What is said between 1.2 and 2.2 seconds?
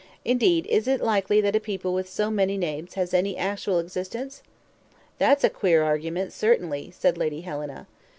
that a people with